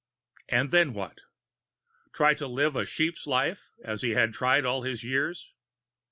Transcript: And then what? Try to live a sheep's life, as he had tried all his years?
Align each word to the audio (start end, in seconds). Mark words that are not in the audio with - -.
And 0.49 0.71
then 0.71 0.93
what? 0.93 1.19
Try 2.11 2.33
to 2.33 2.47
live 2.47 2.75
a 2.75 2.87
sheep's 2.87 3.27
life, 3.27 3.69
as 3.83 4.01
he 4.01 4.15
had 4.15 4.33
tried 4.33 4.65
all 4.65 4.81
his 4.81 5.03
years? 5.03 5.53